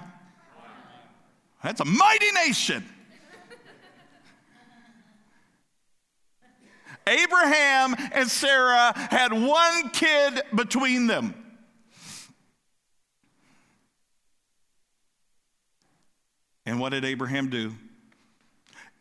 [1.62, 2.85] That's a mighty nation.
[7.07, 11.34] Abraham and Sarah had one kid between them.
[16.64, 17.74] And what did Abraham do?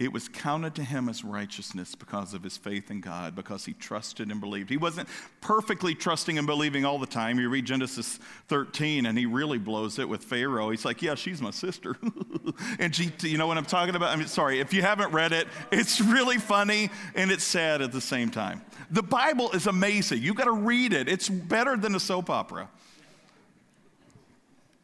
[0.02, 3.74] It was counted to him as righteousness because of his faith in God, because he
[3.74, 4.72] trusted and believed.
[4.72, 5.08] He wasn't
[5.42, 7.38] perfectly trusting and believing all the time.
[7.38, 10.72] You read Genesis 13, and he really blows it with Pharaoh.
[10.72, 11.98] He's like, Yeah, she's my sister.
[12.80, 14.10] and she, you know what I'm talking about?
[14.10, 17.92] I mean, sorry, if you haven't read it, it's really funny and it's sad at
[17.92, 18.64] the same time.
[18.90, 20.24] The Bible is amazing.
[20.24, 22.70] You've got to read it, it's better than a soap opera.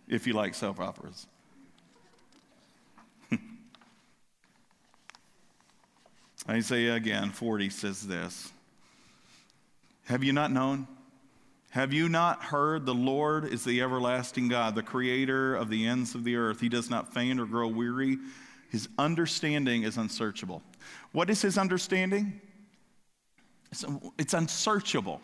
[0.07, 1.25] if you like soap operas.
[6.49, 8.51] Isaiah again, 40 says this
[10.05, 10.87] Have you not known?
[11.71, 12.85] Have you not heard?
[12.85, 16.61] The Lord is the everlasting God, the creator of the ends of the earth.
[16.61, 18.17] He does not faint or grow weary.
[18.69, 20.61] His understanding is unsearchable.
[21.11, 22.41] What is his understanding?
[24.17, 25.21] It's, unsearchable.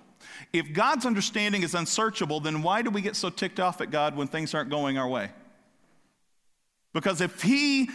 [0.51, 4.15] If God's understanding is unsearchable, then why do we get so ticked off at God
[4.15, 5.30] when things aren't going our way?
[6.93, 7.89] Because if He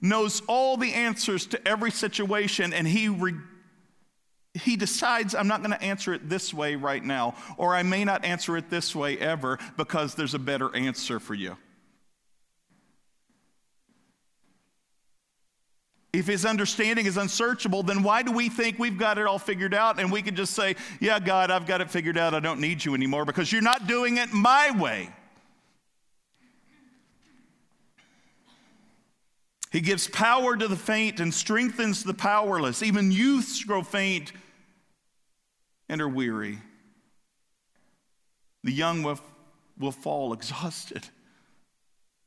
[0.00, 3.34] knows all the answers to every situation and He re-
[4.54, 8.04] he decides, I'm not going to answer it this way right now, or I may
[8.04, 11.56] not answer it this way ever because there's a better answer for you.
[16.12, 19.74] If his understanding is unsearchable, then why do we think we've got it all figured
[19.74, 22.32] out and we can just say, Yeah, God, I've got it figured out.
[22.32, 25.10] I don't need you anymore because you're not doing it my way.
[29.70, 32.82] He gives power to the faint and strengthens the powerless.
[32.82, 34.32] Even youths grow faint
[35.88, 36.58] and are weary.
[38.64, 39.20] The young will,
[39.78, 41.08] will fall exhausted.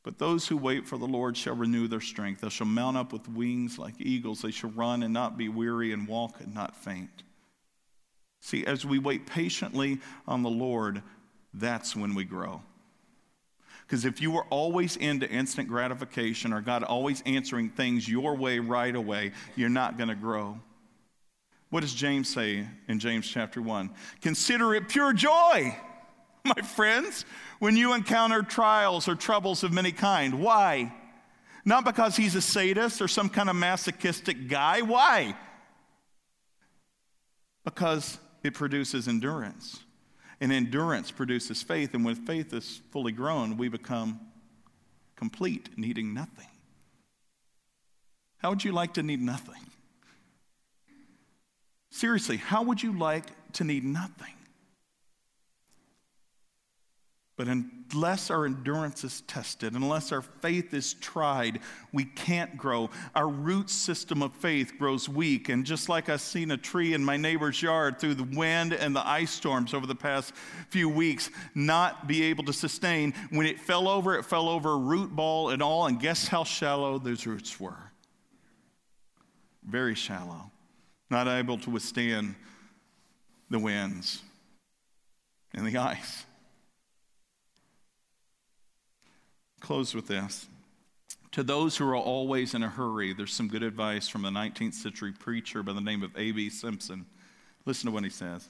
[0.03, 2.41] But those who wait for the Lord shall renew their strength.
[2.41, 4.41] They shall mount up with wings like eagles.
[4.41, 7.23] They shall run and not be weary, and walk and not faint.
[8.41, 11.03] See, as we wait patiently on the Lord,
[11.53, 12.63] that's when we grow.
[13.91, 18.57] Because if you were always into instant gratification or God always answering things your way
[18.57, 20.57] right away, you're not going to grow.
[21.71, 23.89] What does James say in James chapter 1?
[24.21, 25.75] Consider it pure joy,
[26.45, 27.25] my friends,
[27.59, 30.39] when you encounter trials or troubles of many kind.
[30.39, 30.93] Why?
[31.65, 34.83] Not because he's a sadist or some kind of masochistic guy.
[34.83, 35.35] Why?
[37.65, 39.83] Because it produces endurance.
[40.41, 41.93] And endurance produces faith.
[41.93, 44.19] And when faith is fully grown, we become
[45.15, 46.47] complete, needing nothing.
[48.39, 49.63] How would you like to need nothing?
[51.91, 54.33] Seriously, how would you like to need nothing?
[57.41, 61.59] But unless our endurance is tested, unless our faith is tried,
[61.91, 62.91] we can't grow.
[63.15, 65.49] Our root system of faith grows weak.
[65.49, 68.95] And just like I've seen a tree in my neighbor's yard through the wind and
[68.95, 70.35] the ice storms over the past
[70.69, 75.15] few weeks not be able to sustain, when it fell over, it fell over root
[75.15, 75.87] ball and all.
[75.87, 77.89] And guess how shallow those roots were?
[79.63, 80.51] Very shallow,
[81.09, 82.35] not able to withstand
[83.49, 84.21] the winds
[85.55, 86.27] and the ice.
[89.61, 90.47] Close with this.
[91.33, 94.73] To those who are always in a hurry, there's some good advice from a 19th
[94.73, 96.49] century preacher by the name of A.B.
[96.49, 97.05] Simpson.
[97.65, 98.49] Listen to what he says.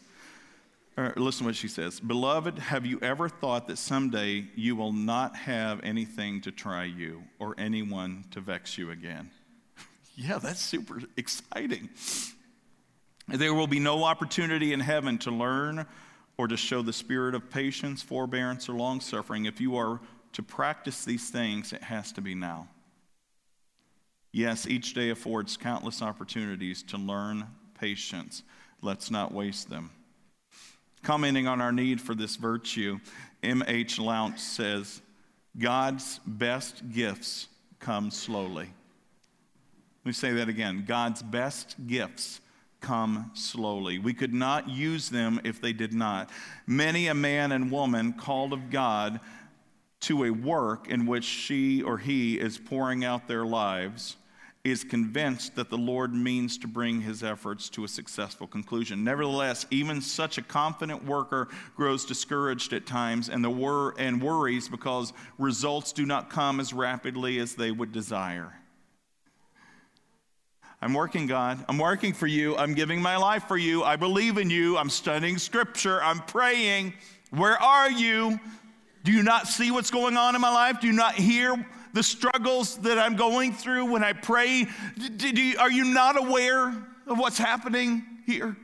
[0.98, 2.00] Or listen to what she says.
[2.00, 7.24] Beloved, have you ever thought that someday you will not have anything to try you
[7.40, 9.30] or anyone to vex you again?
[10.16, 11.90] yeah, that's super exciting.
[13.28, 15.86] There will be no opportunity in heaven to learn
[16.38, 20.00] or to show the spirit of patience, forbearance, or long suffering if you are
[20.34, 22.68] to practice these things, it has to be now.
[24.32, 27.48] Yes, each day affords countless opportunities to learn
[27.80, 28.44] patience.
[28.82, 29.92] Let's not waste them.
[31.04, 33.00] Commenting on our need for this virtue,
[33.44, 34.00] M.H.
[34.00, 35.02] Lount says,
[35.58, 37.48] God's best gifts
[37.80, 38.70] come slowly.
[40.04, 40.86] Let me say that again.
[40.88, 42.40] God's best gifts
[42.80, 44.00] come slowly.
[44.00, 46.30] We could not use them if they did not.
[46.66, 49.20] Many a man and woman called of God
[50.02, 54.18] to a work in which she or he is pouring out their lives
[54.64, 59.04] is convinced that the Lord means to bring his efforts to a successful conclusion.
[59.04, 64.70] Nevertheless, even such a confident worker grows discouraged at times and, the wor- and worries
[64.70, 68.54] because results do not come as rapidly as they would desire.
[70.80, 71.64] I'm working, God.
[71.68, 72.56] I'm working for you.
[72.58, 73.84] I'm giving my life for you.
[73.84, 74.78] I believe in you.
[74.78, 76.02] I'm studying scripture.
[76.02, 76.94] I'm praying.
[77.32, 78.40] Where are you?
[79.04, 80.80] Do you not see what's going on in my life?
[80.80, 84.68] Do you not hear the struggles that I'm going through when I pray?
[85.60, 86.68] Are you not aware
[87.08, 88.56] of what's happening here?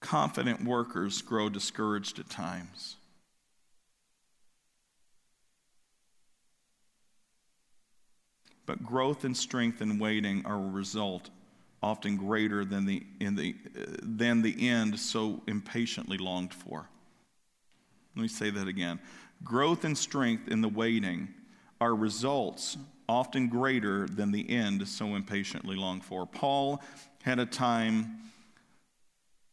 [0.00, 2.96] Confident workers grow discouraged at times.
[8.66, 11.30] But growth and strength in waiting are a result
[11.84, 13.54] often greater than the, in the,
[14.02, 16.88] than the end so impatiently longed for.
[18.16, 18.98] Let me say that again.
[19.44, 21.28] Growth and strength in the waiting
[21.82, 26.24] are results often greater than the end so impatiently longed for.
[26.24, 26.82] Paul
[27.22, 28.16] had a time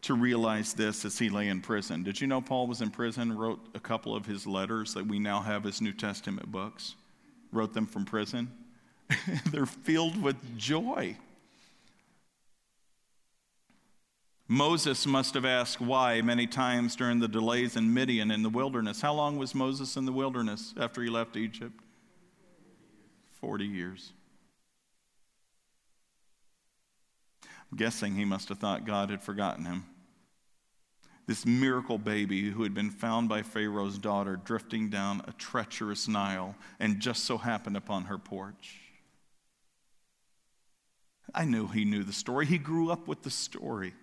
[0.04, 2.02] to realize this as he lay in prison.
[2.02, 5.20] Did you know Paul was in prison, wrote a couple of his letters that we
[5.20, 6.96] now have as New Testament books?
[7.52, 8.50] Wrote them from prison.
[9.52, 11.18] They're filled with joy.
[14.52, 18.99] Moses must have asked why many times during the delays in Midian in the wilderness.
[18.99, 21.80] How long was Moses in the wilderness after he left Egypt?
[23.39, 24.12] 40 years.
[27.45, 29.86] I'm guessing he must have thought God had forgotten him.
[31.28, 36.56] This miracle baby who had been found by Pharaoh's daughter drifting down a treacherous Nile
[36.78, 38.82] and just so happened upon her porch.
[41.34, 42.45] I knew he knew the story.
[42.45, 43.93] He grew up with the story.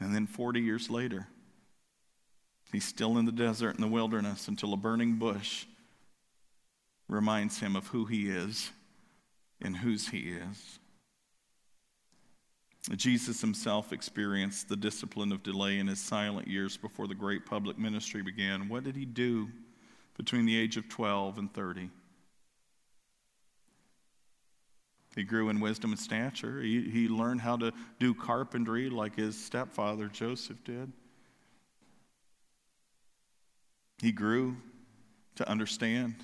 [0.00, 1.28] And then 40 years later,
[2.72, 5.66] he's still in the desert in the wilderness until a burning bush
[7.08, 8.70] reminds him of who he is
[9.60, 10.78] and whose he is.
[12.96, 17.78] Jesus himself experienced the discipline of delay in his silent years before the great public
[17.78, 18.68] ministry began.
[18.68, 19.48] What did he do
[20.16, 21.90] between the age of 12 and 30?
[25.16, 26.60] He grew in wisdom and stature.
[26.60, 30.92] He, he learned how to do carpentry like his stepfather Joseph did.
[34.00, 34.56] He grew
[35.34, 36.14] to understand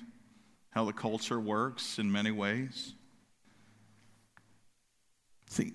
[0.71, 2.93] how the culture works in many ways.
[5.49, 5.73] See,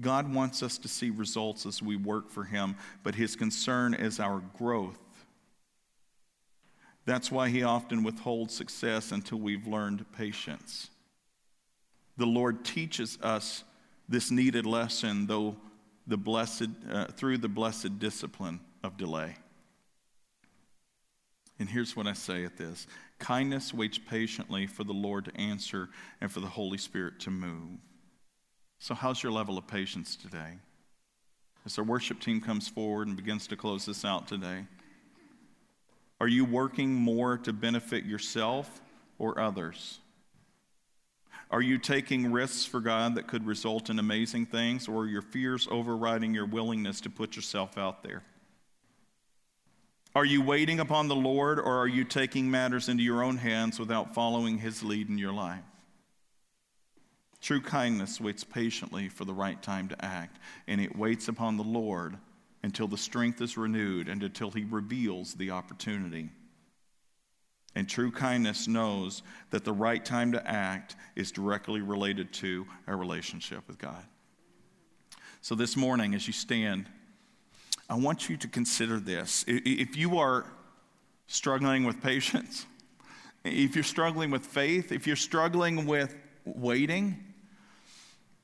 [0.00, 4.20] God wants us to see results as we work for Him, but His concern is
[4.20, 4.98] our growth.
[7.04, 10.90] That's why He often withholds success until we've learned patience
[12.18, 13.64] the Lord teaches us
[14.08, 15.56] this needed lesson, though
[16.06, 19.36] the blessed, uh, through the blessed discipline of delay.
[21.60, 22.86] And here's what I say at this
[23.18, 25.88] kindness waits patiently for the Lord to answer
[26.20, 27.78] and for the Holy Spirit to move.
[28.78, 30.58] So, how's your level of patience today?
[31.66, 34.66] As our worship team comes forward and begins to close this out today,
[36.20, 38.80] are you working more to benefit yourself
[39.18, 40.00] or others?
[41.50, 45.22] Are you taking risks for God that could result in amazing things, or are your
[45.22, 48.22] fears overriding your willingness to put yourself out there?
[50.14, 53.78] Are you waiting upon the Lord, or are you taking matters into your own hands
[53.78, 55.62] without following His lead in your life?
[57.40, 61.62] True kindness waits patiently for the right time to act, and it waits upon the
[61.62, 62.18] Lord
[62.62, 66.30] until the strength is renewed and until He reveals the opportunity.
[67.78, 72.96] And true kindness knows that the right time to act is directly related to our
[72.96, 74.04] relationship with God.
[75.42, 76.86] So, this morning, as you stand,
[77.88, 79.44] I want you to consider this.
[79.46, 80.50] If you are
[81.28, 82.66] struggling with patience,
[83.44, 87.32] if you're struggling with faith, if you're struggling with waiting,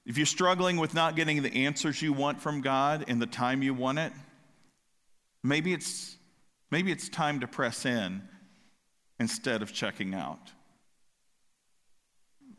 [0.07, 3.64] if you're struggling with not getting the answers you want from God in the time
[3.64, 4.12] you want it,
[5.43, 6.16] maybe it's,
[6.70, 8.22] maybe it's time to press in
[9.19, 10.53] instead of checking out.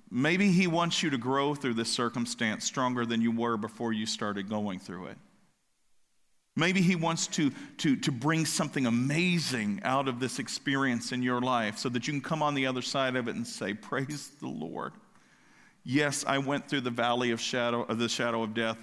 [0.10, 4.06] Maybe He wants you to grow through this circumstance stronger than you were before you
[4.06, 5.18] started going through it.
[6.56, 11.42] Maybe He wants to, to, to bring something amazing out of this experience in your
[11.42, 14.32] life so that you can come on the other side of it and say, Praise
[14.40, 14.94] the Lord.
[15.84, 18.78] Yes, I went through the valley of shadow of the shadow of death,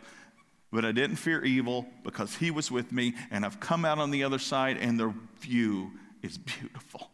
[0.71, 4.11] but I didn't fear evil because he was with me, and I've come out on
[4.11, 5.93] the other side, and the view
[6.23, 7.12] is beautiful.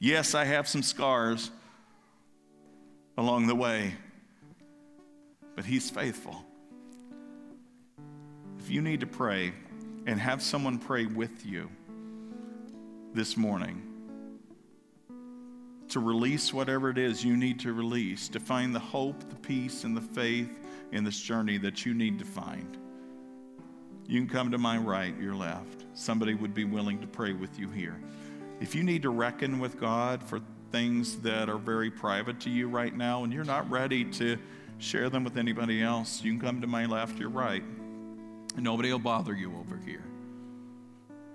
[0.00, 1.50] Yes, I have some scars
[3.16, 3.94] along the way,
[5.56, 6.44] but He's faithful.
[8.60, 9.52] If you need to pray
[10.06, 11.68] and have someone pray with you
[13.12, 13.82] this morning
[15.88, 19.82] to release whatever it is you need to release, to find the hope, the peace,
[19.82, 20.50] and the faith
[20.92, 22.76] in this journey that you need to find,
[24.06, 25.86] you can come to my right, your left.
[25.94, 27.98] Somebody would be willing to pray with you here.
[28.60, 30.40] If you need to reckon with God for
[30.72, 34.36] things that are very private to you right now and you're not ready to
[34.78, 37.62] share them with anybody else, you can come to my left, or your right.
[38.56, 40.04] Nobody will bother you over here.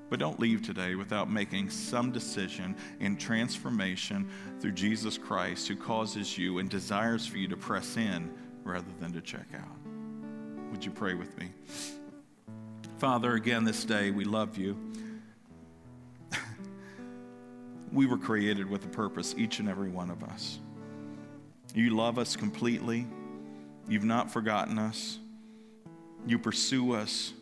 [0.09, 6.37] But don't leave today without making some decision in transformation through Jesus Christ, who causes
[6.37, 8.31] you and desires for you to press in
[8.63, 10.71] rather than to check out.
[10.71, 11.51] Would you pray with me?
[12.97, 14.77] Father, again this day, we love you
[17.93, 20.59] we were created with a purpose, each and every one of us.
[21.75, 23.07] You love us completely.
[23.87, 25.19] You've not forgotten us.
[26.25, 27.33] You pursue us